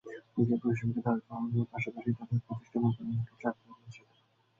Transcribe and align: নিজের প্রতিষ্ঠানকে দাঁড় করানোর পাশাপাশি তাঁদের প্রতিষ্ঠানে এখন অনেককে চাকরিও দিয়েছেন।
নিজের 0.37 0.57
প্রতিষ্ঠানকে 0.61 1.01
দাঁড় 1.05 1.21
করানোর 1.25 1.67
পাশাপাশি 1.71 2.09
তাঁদের 2.17 2.39
প্রতিষ্ঠানে 2.45 2.85
এখন 2.89 3.05
অনেককে 3.05 3.35
চাকরিও 3.43 3.75
দিয়েছেন। 3.79 4.07